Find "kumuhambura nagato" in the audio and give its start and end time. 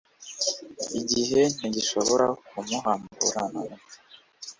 2.47-3.95